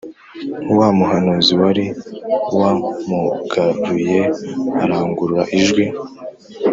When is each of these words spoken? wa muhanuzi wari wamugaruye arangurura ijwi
wa 0.77 0.87
muhanuzi 0.97 1.53
wari 1.61 1.85
wamugaruye 2.59 4.19
arangurura 4.83 5.43
ijwi 5.59 5.85